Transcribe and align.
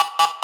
Ha 0.00 0.06
ha 0.16 0.24
ha. 0.24 0.39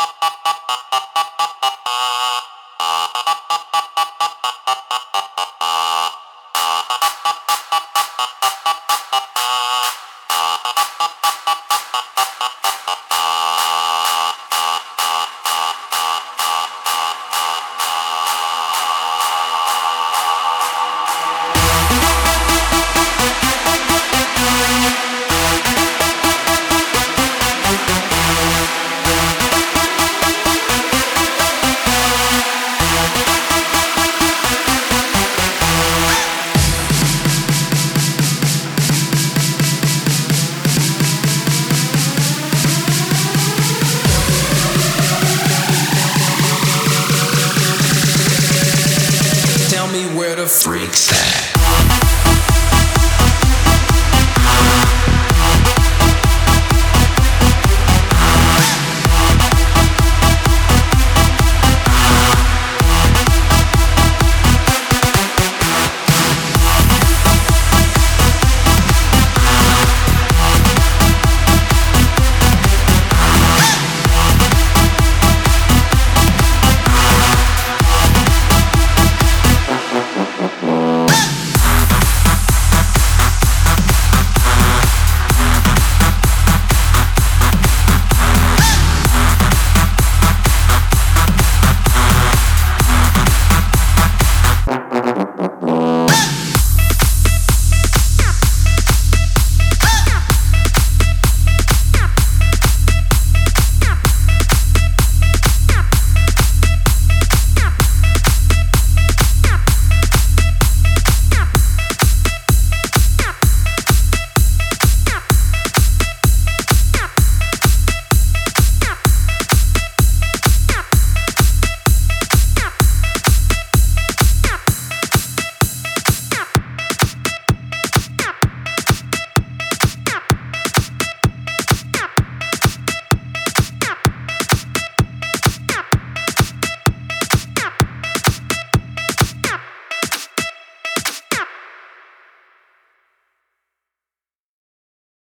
me 49.96 50.14
where 50.14 50.36
the 50.36 50.46
freaks 50.46 51.10
at. 51.10 51.55